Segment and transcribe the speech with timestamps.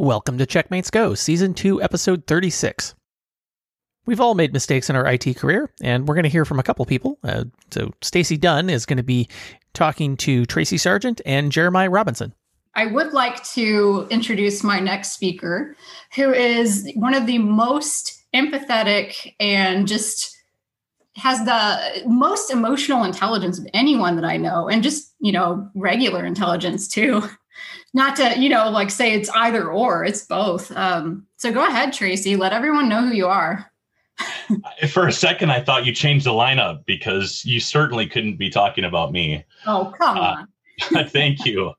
[0.00, 2.94] Welcome to Checkmates Go, Season 2, Episode 36.
[4.06, 6.62] We've all made mistakes in our IT career, and we're going to hear from a
[6.62, 7.18] couple people.
[7.22, 9.28] Uh, so, Stacy Dunn is going to be
[9.74, 12.32] talking to Tracy Sargent and Jeremiah Robinson.
[12.74, 15.76] I would like to introduce my next speaker,
[16.14, 20.34] who is one of the most empathetic and just
[21.16, 26.24] has the most emotional intelligence of anyone that I know, and just, you know, regular
[26.24, 27.22] intelligence too.
[27.92, 30.70] Not to, you know, like say it's either or, it's both.
[30.72, 33.70] Um, so go ahead, Tracy, let everyone know who you are.
[34.90, 38.84] For a second, I thought you changed the lineup because you certainly couldn't be talking
[38.84, 39.44] about me.
[39.66, 40.48] Oh, come uh, on.
[41.08, 41.72] thank you.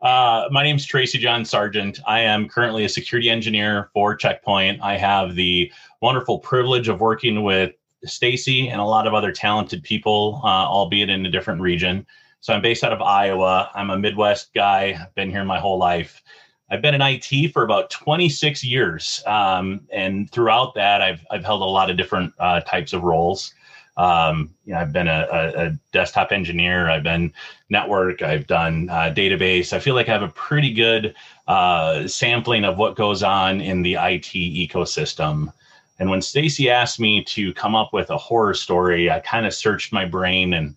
[0.00, 2.00] Uh, my name is Tracy John Sargent.
[2.06, 4.80] I am currently a security engineer for Checkpoint.
[4.82, 7.72] I have the wonderful privilege of working with
[8.04, 12.06] Stacy and a lot of other talented people, uh, albeit in a different region.
[12.40, 13.70] So I'm based out of Iowa.
[13.74, 15.06] I'm a Midwest guy.
[15.14, 16.22] Been here my whole life.
[16.70, 21.62] I've been in IT for about 26 years, um, and throughout that, I've I've held
[21.62, 23.54] a lot of different uh, types of roles.
[23.96, 26.88] Um, you know, I've been a, a, a, desktop engineer.
[26.88, 27.32] I've been
[27.68, 28.22] network.
[28.22, 29.72] I've done uh, database.
[29.72, 31.16] I feel like I have a pretty good
[31.48, 35.52] uh, sampling of what goes on in the IT ecosystem.
[35.98, 39.52] And when Stacy asked me to come up with a horror story, I kind of
[39.52, 40.76] searched my brain and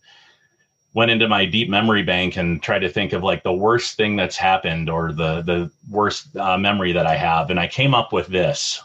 [0.93, 4.15] went into my deep memory bank and tried to think of like the worst thing
[4.15, 8.11] that's happened or the the worst uh, memory that I have, and I came up
[8.11, 8.83] with this.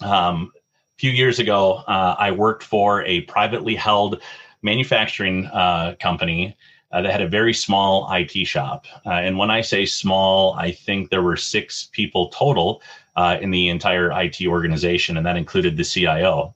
[0.00, 4.22] Um, a few years ago, uh, I worked for a privately held
[4.62, 6.56] manufacturing uh, company
[6.92, 8.86] uh, that had a very small IT shop.
[9.06, 12.82] Uh, and when I say small, I think there were six people total
[13.16, 16.54] uh, in the entire IT organization, and that included the CIO.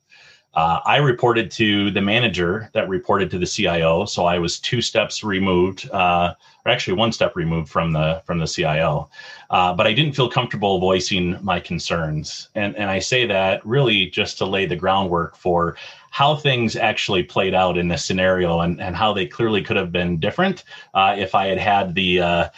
[0.54, 4.80] Uh, I reported to the manager that reported to the CIO, so I was two
[4.80, 9.10] steps removed, uh, or actually one step removed from the from the CIO.
[9.50, 14.06] Uh, but I didn't feel comfortable voicing my concerns, and and I say that really
[14.06, 15.76] just to lay the groundwork for
[16.10, 19.90] how things actually played out in this scenario, and and how they clearly could have
[19.90, 20.62] been different
[20.94, 22.48] uh, if I had had the uh,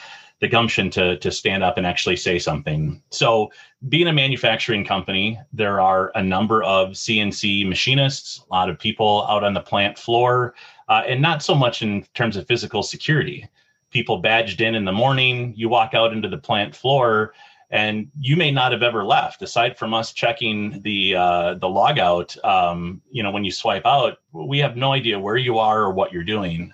[0.41, 3.03] the gumption to to stand up and actually say something.
[3.11, 3.51] So
[3.89, 9.27] being a manufacturing company, there are a number of CNC machinists, a lot of people
[9.29, 10.55] out on the plant floor,
[10.89, 13.49] uh, and not so much in terms of physical security.
[13.91, 17.33] People badged in in the morning, you walk out into the plant floor,
[17.71, 19.43] and you may not have ever left.
[19.43, 24.19] Aside from us checking the uh, the logout, um, you know, when you swipe out,
[24.33, 26.73] we have no idea where you are or what you're doing.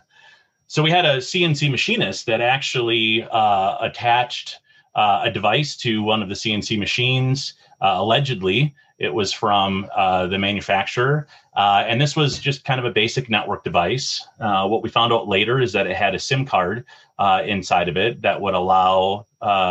[0.73, 4.61] So we had a CNC machinist that actually uh, attached
[4.95, 7.53] uh, a device to one of the CNC machines.
[7.83, 11.27] Uh, allegedly, it was from uh, the manufacturer.
[11.55, 14.27] Uh, and this was just kind of a basic network device.
[14.41, 16.87] Uh, what we found out later is that it had a SIM card
[17.45, 19.27] inside of it that would allow,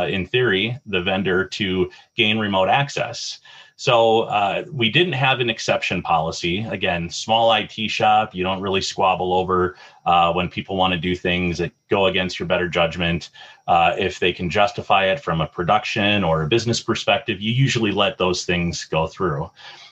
[0.07, 3.39] in theory, the vendor to gain remote access.
[3.81, 6.59] So uh, we didn't have an exception policy.
[6.69, 9.75] Again, small IT shop, you don't really squabble over
[10.05, 13.31] uh, when people want to do things that go against your better judgment.
[13.67, 17.91] Uh, if they can justify it from a production or a business perspective, you usually
[17.91, 19.49] let those things go through.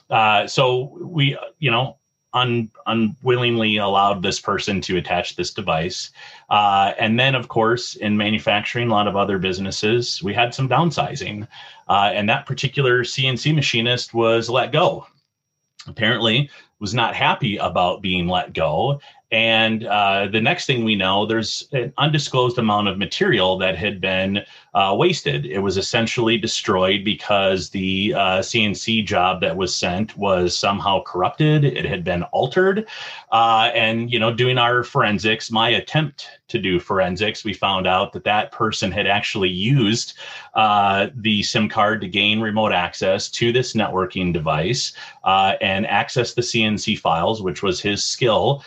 [0.08, 1.96] Uh, so we, you know,
[2.34, 6.10] un, unwillingly allowed this person to attach this device.
[6.48, 10.68] Uh, and then, of course, in manufacturing, a lot of other businesses, we had some
[10.68, 11.46] downsizing.
[11.88, 15.06] Uh, and that particular CNC machinist was let go.
[15.86, 19.00] Apparently, was not happy about being let go
[19.32, 24.00] and uh, the next thing we know, there's an undisclosed amount of material that had
[24.00, 24.40] been
[24.74, 25.46] uh, wasted.
[25.46, 31.64] It was essentially destroyed because the uh, CNC job that was sent was somehow corrupted.
[31.64, 32.88] It had been altered.
[33.30, 38.12] Uh, and, you know, doing our forensics, my attempt to do forensics, we found out
[38.12, 40.14] that that person had actually used
[40.54, 44.92] uh, the SIM card to gain remote access to this networking device
[45.24, 48.64] uh, and access the CNC files, which was his skill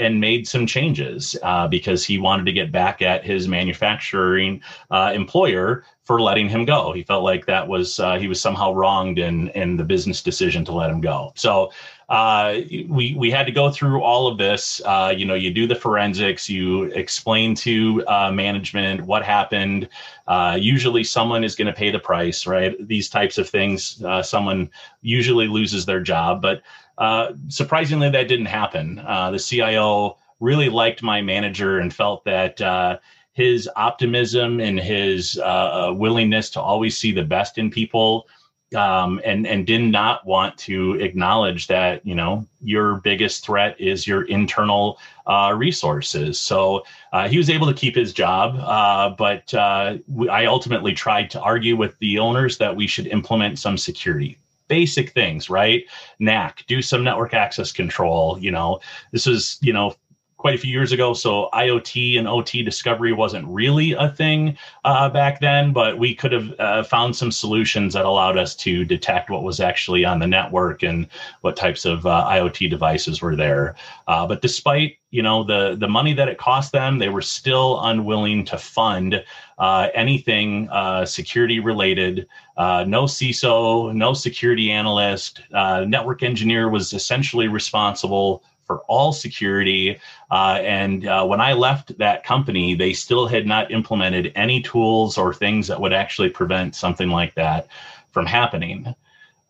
[0.00, 5.12] and made some changes uh, because he wanted to get back at his manufacturing uh,
[5.14, 6.92] employer for letting him go.
[6.92, 10.64] He felt like that was uh, he was somehow wronged in in the business decision
[10.64, 11.32] to let him go.
[11.36, 11.70] So
[12.08, 14.82] uh, we we had to go through all of this.
[14.84, 19.88] Uh, you know, you do the forensics, you explain to uh, management what happened.
[20.26, 22.74] Uh, usually, someone is going to pay the price, right?
[22.88, 24.68] These types of things, uh, someone
[25.02, 26.62] usually loses their job, but
[27.00, 29.02] uh, surprisingly, that didn't happen.
[29.06, 32.98] Uh, the CIO really liked my manager and felt that uh,
[33.32, 38.28] his optimism and his uh, uh, willingness to always see the best in people
[38.76, 44.06] um, and and did not want to acknowledge that you know your biggest threat is
[44.06, 46.38] your internal uh, resources.
[46.38, 51.40] So uh, he was able to keep his job, uh, but I ultimately tried to
[51.40, 54.38] argue with the owners that we should implement some security
[54.70, 55.84] basic things, right?
[56.20, 58.38] NAC, do some network access control.
[58.40, 58.80] You know,
[59.12, 59.94] this is, you know,
[60.40, 61.12] quite a few years ago.
[61.12, 66.32] So IoT and OT discovery wasn't really a thing uh, back then, but we could
[66.32, 70.26] have uh, found some solutions that allowed us to detect what was actually on the
[70.26, 71.08] network and
[71.42, 73.76] what types of uh, IoT devices were there.
[74.08, 77.78] Uh, but despite you know the the money that it cost them, they were still
[77.82, 79.22] unwilling to fund
[79.58, 82.26] uh, anything uh, security related.
[82.56, 89.98] no CISO, no security analyst, network engineer was essentially responsible for all security.
[90.30, 95.18] Uh, and uh, when I left that company, they still had not implemented any tools
[95.18, 97.66] or things that would actually prevent something like that
[98.12, 98.94] from happening.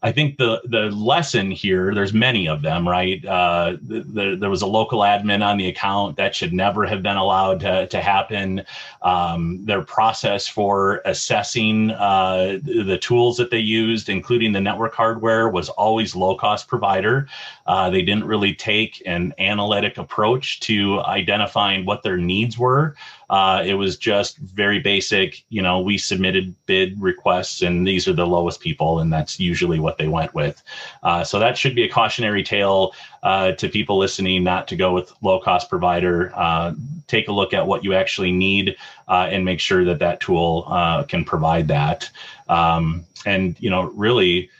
[0.02, 3.22] I think the the lesson here, there's many of them, right?
[3.22, 7.02] Uh, the, the, there was a local admin on the account that should never have
[7.02, 8.62] been allowed to, to happen.
[9.02, 15.48] Um, their process for assessing uh, the, tools that they used, including the network hardware,
[15.50, 17.28] was always low cost provider.
[17.66, 22.94] Uh, they didn't really take an analytic approach to identifying what their needs were.
[23.30, 25.44] Uh, it was just very basic.
[25.50, 29.78] You know, we submitted bid requests, and these are the lowest people, and that's usually
[29.78, 30.60] what they went with.
[31.04, 32.92] Uh, so that should be a cautionary tale
[33.22, 36.32] uh, to people listening not to go with low cost provider.
[36.34, 36.74] Uh,
[37.06, 40.64] take a look at what you actually need uh, and make sure that that tool
[40.66, 42.10] uh, can provide that.
[42.48, 44.50] Um, and you know, really.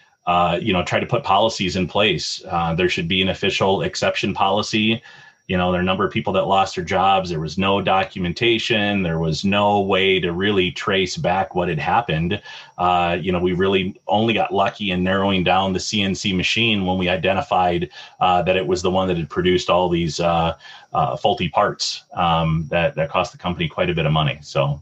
[0.61, 2.41] you know, try to put policies in place.
[2.77, 5.03] there should be an official exception policy
[5.51, 7.29] you know, there are a number of people that lost their jobs.
[7.29, 9.03] There was no documentation.
[9.03, 12.41] There was no way to really trace back what had happened.
[12.79, 16.99] Uh, you know, we really only got lucky in narrowing down the CNC machine when
[16.99, 20.57] we identified uh, that it was the one that had produced all these uh,
[20.93, 24.39] uh faulty parts um, that that cost the company quite a bit of money.
[24.43, 24.81] So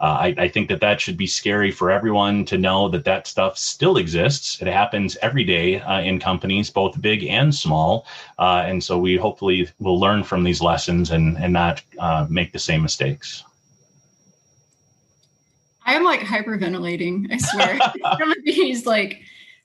[0.00, 3.26] uh, I, I, think that that should be scary for everyone to know that that
[3.26, 4.60] stuff still exists.
[4.62, 8.06] It happens every day uh, in companies, both big and small.
[8.38, 12.52] Uh, and so we hopefully will learn from these lessons and, and not uh, make
[12.52, 13.44] the same mistakes.
[15.84, 17.78] I am like hyperventilating, I swear.
[18.18, 19.20] Some of these like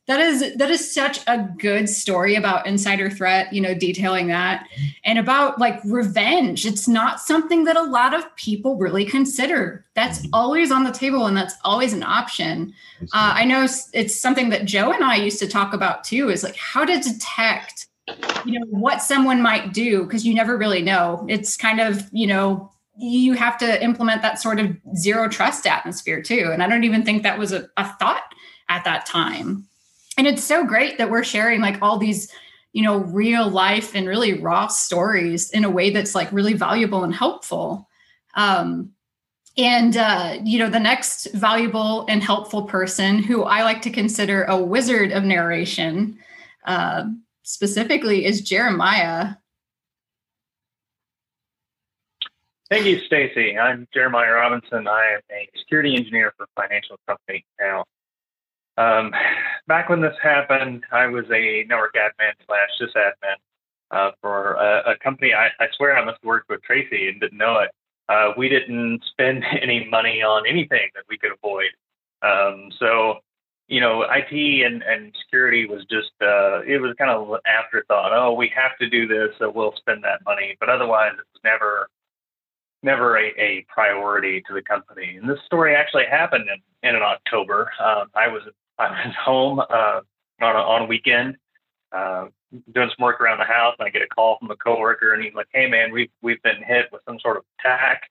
[0.08, 4.68] that is that is such a good story about insider threat you know detailing that.
[5.04, 6.66] And about like revenge.
[6.66, 9.86] It's not something that a lot of people really consider.
[9.94, 10.30] That's mm-hmm.
[10.34, 12.74] always on the table and that's always an option.
[13.02, 16.44] Uh, i know it's something that joe and i used to talk about too is
[16.44, 17.88] like how to detect
[18.46, 21.26] you know what someone might do because you never really know.
[21.28, 26.22] It's kind of you know you have to implement that sort of zero trust atmosphere
[26.22, 26.50] too.
[26.54, 28.24] And i don't even think that was a, a thought
[28.70, 29.68] at that time
[30.18, 32.32] and it's so great that we're sharing like all these
[32.74, 37.04] you know real life and really raw stories in a way that's like really valuable
[37.04, 37.88] and helpful
[38.36, 38.92] um
[39.58, 44.44] and uh, you know the next valuable and helpful person who i like to consider
[44.44, 46.18] a wizard of narration
[46.66, 47.06] uh,
[47.44, 49.36] specifically is jeremiah
[52.68, 53.60] Thank you, Stacy.
[53.60, 54.88] I'm Jeremiah Robinson.
[54.88, 57.86] I am a security engineer for a financial company now.
[58.76, 59.14] Um,
[59.68, 63.36] back when this happened, I was a network admin slash sysadmin
[63.92, 65.34] uh, for a, a company.
[65.34, 67.72] I, I, swear I must have worked with Tracy and didn't know it.
[68.08, 71.72] Uh, we didn't spend any money on anything that we could avoid.
[72.22, 73.20] Um, so,
[73.68, 78.12] you know, IT and, and security was just, uh, it was kind of an afterthought.
[78.14, 80.56] Oh, we have to do this, so we'll spend that money.
[80.60, 81.90] But otherwise, it was never,
[82.84, 85.18] never a, a priority to the company.
[85.18, 86.46] And this story actually happened
[86.84, 87.72] in, in October.
[87.84, 88.44] Um, I was
[88.78, 90.02] I was home uh,
[90.42, 91.38] on a, on a weekend,
[91.92, 92.28] uh,
[92.74, 95.24] doing some work around the house, and I get a call from a coworker, and
[95.24, 98.04] he's like, "Hey, man, we've we've been hit with some sort of attack,"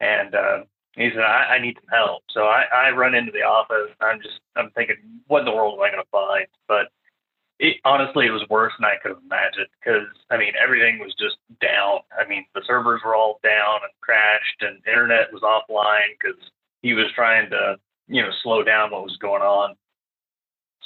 [0.00, 0.58] and uh,
[0.96, 3.90] he said, I, "I need some help." So I, I run into the office.
[4.00, 6.46] And I'm just I'm thinking, what in the world am I going to find?
[6.68, 6.88] But
[7.58, 11.14] it, honestly, it was worse than I could have imagined because I mean everything was
[11.18, 12.00] just down.
[12.18, 16.40] I mean the servers were all down and crashed, and internet was offline because
[16.82, 17.76] he was trying to
[18.08, 19.74] you know slow down what was going on.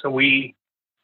[0.03, 0.55] So we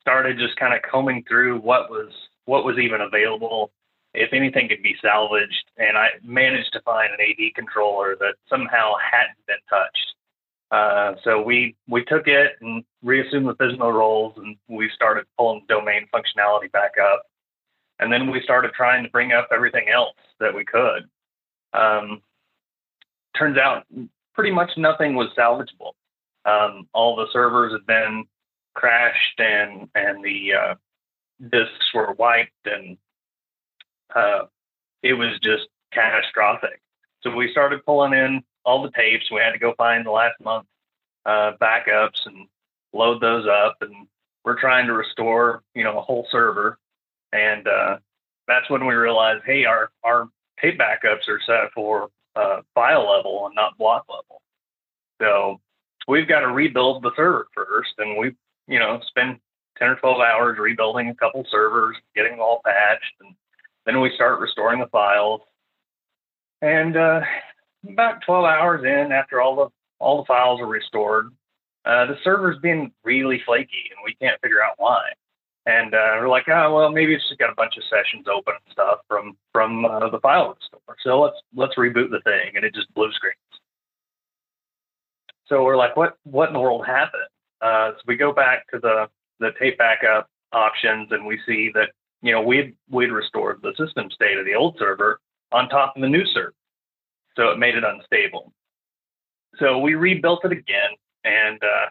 [0.01, 2.13] started just kind of combing through what was
[2.47, 3.73] what was even available,
[4.13, 8.93] if anything could be salvaged, and I managed to find an AD controller that somehow
[9.11, 10.15] hadn't been touched.
[10.71, 15.63] Uh, so we we took it and reassumed the FSMO roles, and we started pulling
[15.69, 17.23] domain functionality back up.
[18.01, 21.09] And then we started trying to bring up everything else that we could.
[21.73, 22.23] Um,
[23.39, 23.85] turns out
[24.35, 25.93] pretty much nothing was salvageable.
[26.45, 28.25] Um, all the servers had been
[28.75, 30.75] crashed and and the uh,
[31.51, 32.97] discs were wiped and
[34.15, 34.45] uh,
[35.03, 36.81] it was just catastrophic.
[37.23, 39.31] So we started pulling in all the tapes.
[39.31, 40.67] We had to go find the last month
[41.27, 42.47] uh, backups and
[42.93, 43.77] load those up.
[43.81, 44.07] And
[44.45, 46.79] we're trying to restore, you know, a whole server.
[47.33, 47.99] And uh,
[48.47, 50.29] that's when we realized, hey, our our
[50.61, 54.43] tape backups are set for uh, file level and not block level.
[55.21, 55.61] So
[56.07, 58.35] we've got to rebuild the server first, and we,
[58.67, 59.39] you know, spend
[59.79, 63.35] 10 or 12 hours rebuilding a couple servers, getting them all patched, and
[63.87, 65.41] then we start restoring the files.
[66.63, 67.21] And uh,
[67.89, 69.69] about 12 hours in, after all the
[70.01, 71.31] all the files are restored,
[71.85, 75.01] uh, the server's been really flaky, and we can't figure out why.
[75.67, 78.55] And uh, we're like, oh well, maybe it's just got a bunch of sessions open
[78.55, 80.97] and stuff from from uh, the file restore.
[81.03, 83.37] So let's let's reboot the thing, and it just blue screens.
[85.47, 87.23] So we're like, what what in the world happened?
[87.65, 89.09] Uh, so we go back to the
[89.41, 91.89] the tape backup options, and we see that
[92.21, 95.19] you know we'd we'd restored the system state of the old server
[95.51, 96.53] on top of the new server,
[97.37, 98.53] so it made it unstable.
[99.59, 100.91] So we rebuilt it again,
[101.25, 101.87] and uh,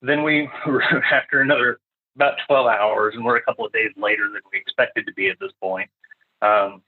[0.00, 0.48] then we
[1.12, 1.78] after another
[2.16, 5.28] about 12 hours, and we're a couple of days later than we expected to be
[5.28, 5.90] at this point.
[6.40, 6.82] Um,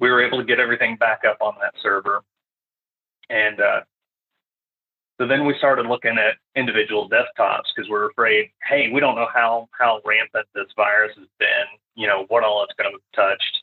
[0.00, 2.24] we were able to get everything back up on that server,
[3.30, 3.80] and uh,
[5.18, 9.28] so then we started looking at individual desktops because we're afraid, hey, we don't know
[9.32, 11.66] how how rampant this virus has been.
[11.94, 13.62] You know what all it's going to have touched,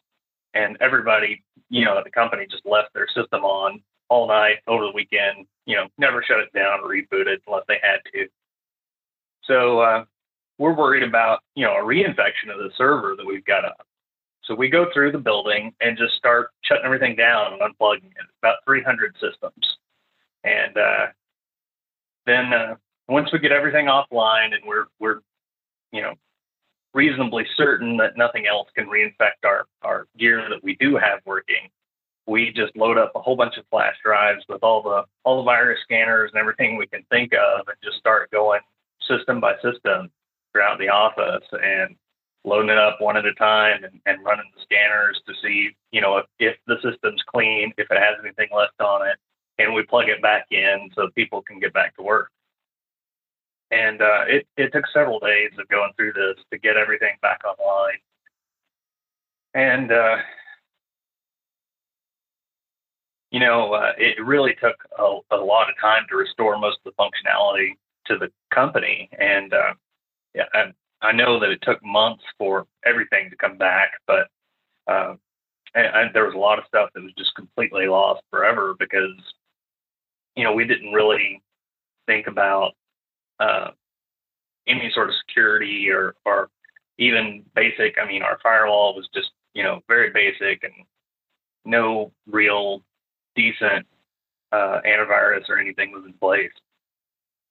[0.53, 4.85] and everybody, you know, at the company just left their system on all night over
[4.85, 5.45] the weekend.
[5.65, 8.27] You know, never shut it down or reboot it unless they had to.
[9.43, 10.05] So uh,
[10.57, 13.85] we're worried about you know a reinfection of the server that we've got up.
[14.45, 18.25] So we go through the building and just start shutting everything down and unplugging it.
[18.41, 19.77] About 300 systems,
[20.45, 21.07] and uh,
[22.31, 22.75] then uh,
[23.07, 25.19] once we get everything offline and we're we're
[25.91, 26.13] you know
[26.93, 31.69] reasonably certain that nothing else can reinfect our our gear that we do have working,
[32.27, 35.43] we just load up a whole bunch of flash drives with all the all the
[35.43, 38.61] virus scanners and everything we can think of, and just start going
[39.07, 40.09] system by system
[40.51, 41.95] throughout the office and
[42.43, 46.01] loading it up one at a time and, and running the scanners to see, you
[46.01, 49.17] know, if, if the system's clean, if it has anything left on it,
[49.91, 52.31] plug it back in so people can get back to work.
[53.69, 57.41] And uh, it, it took several days of going through this to get everything back
[57.45, 57.99] online.
[59.53, 60.17] And, uh,
[63.31, 66.93] you know, uh, it really took a, a, lot of time to restore most of
[66.93, 67.71] the functionality
[68.07, 69.09] to the company.
[69.17, 69.73] And uh,
[70.33, 70.71] yeah, I,
[71.01, 74.27] I, know that it took months for everything to come back, but
[74.87, 75.15] uh,
[75.75, 79.15] and, and there was a lot of stuff that was just completely lost forever because
[80.35, 81.41] you know, we didn't really
[82.07, 82.73] think about
[83.39, 83.71] uh,
[84.67, 86.49] any sort of security or, or
[86.97, 87.95] even basic.
[88.01, 90.73] I mean, our firewall was just, you know, very basic and
[91.65, 92.83] no real
[93.35, 93.85] decent
[94.51, 96.51] uh, antivirus or anything was in place.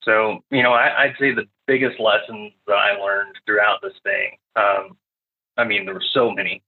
[0.03, 4.37] So, you know, I, would say the biggest lessons that I learned throughout this thing,
[4.57, 4.97] um,
[5.57, 6.63] I mean, there were so many,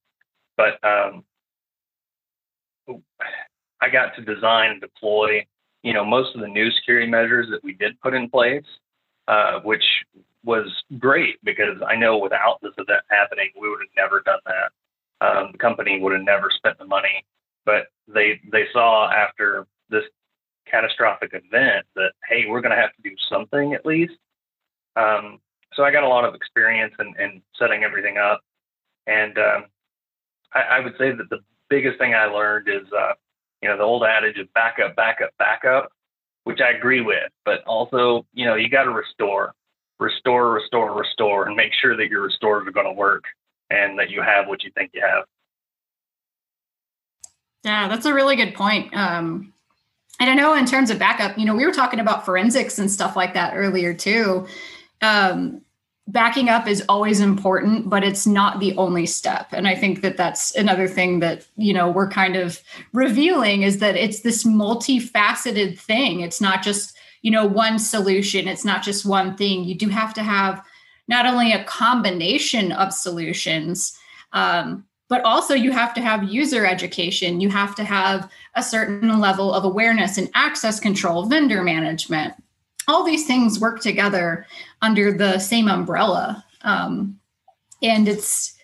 [0.56, 1.24] but um,
[3.80, 5.46] I got to design and deploy
[5.82, 8.64] you know, most of the new security measures that we did put in place,
[9.28, 9.84] uh, which
[10.44, 10.66] was
[10.98, 15.26] great because I know without this event happening, we would have never done that.
[15.26, 17.24] Um, the company would have never spent the money,
[17.64, 20.04] but they they saw after this
[20.68, 24.14] catastrophic event that hey, we're going to have to do something at least.
[24.96, 25.38] Um,
[25.74, 28.40] so I got a lot of experience in, in setting everything up,
[29.06, 29.64] and um,
[30.52, 31.38] I, I, would say that the
[31.70, 33.12] biggest thing I learned is uh,
[33.62, 35.92] you know, the old adage of backup, backup, backup,
[36.44, 39.54] which I agree with, but also, you know, you got to restore,
[40.00, 43.24] restore, restore, restore, and make sure that your restores are going to work
[43.70, 45.24] and that you have what you think you have.
[47.64, 48.92] Yeah, that's a really good point.
[48.94, 49.52] Um,
[50.18, 52.90] and I know in terms of backup, you know, we were talking about forensics and
[52.90, 54.46] stuff like that earlier too.
[55.00, 55.62] Um,
[56.08, 59.48] backing up is always important but it's not the only step.
[59.52, 62.60] And i think that that's another thing that you know we're kind of
[62.92, 66.20] revealing is that it's this multifaceted thing.
[66.20, 68.48] It's not just you know one solution.
[68.48, 69.64] It's not just one thing.
[69.64, 70.64] You do have to have
[71.08, 73.98] not only a combination of solutions
[74.32, 77.42] um, but also you have to have user education.
[77.42, 82.32] You have to have a certain level of awareness and access control vendor management
[82.88, 84.46] all these things work together
[84.80, 87.18] under the same umbrella um,
[87.82, 88.54] and it's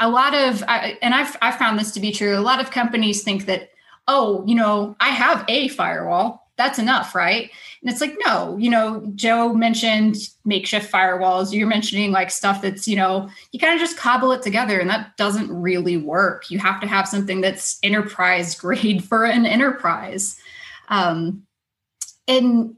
[0.00, 2.70] a lot of I, and I've, I've found this to be true a lot of
[2.70, 3.70] companies think that
[4.08, 7.50] oh you know i have a firewall that's enough, right?
[7.82, 11.52] And it's like, no, you know, Joe mentioned makeshift firewalls.
[11.52, 14.88] You're mentioning like stuff that's, you know, you kind of just cobble it together and
[14.88, 16.50] that doesn't really work.
[16.50, 20.38] You have to have something that's enterprise grade for an enterprise.
[20.88, 21.42] Um,
[22.28, 22.76] and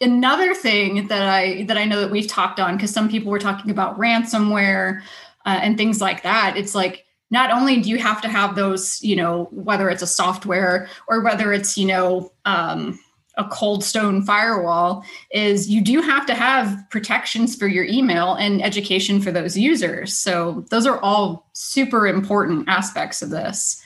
[0.00, 3.38] another thing that I that I know that we've talked on because some people were
[3.38, 5.02] talking about ransomware
[5.46, 6.56] uh, and things like that.
[6.56, 10.06] It's like not only do you have to have those, you know, whether it's a
[10.06, 12.98] software or whether it's you know um,
[13.36, 18.62] a cold stone firewall, is you do have to have protections for your email and
[18.62, 20.14] education for those users.
[20.14, 23.82] So those are all super important aspects of this.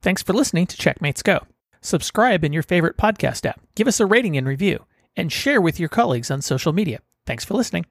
[0.00, 1.40] Thanks for listening to Checkmates Go.
[1.80, 4.84] Subscribe in your favorite podcast app, give us a rating and review,
[5.18, 7.00] and share with your colleagues on social media.
[7.26, 7.84] Thanks for listening.